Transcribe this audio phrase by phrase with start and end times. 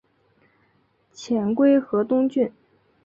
[1.13, 2.51] 遣归河东郡。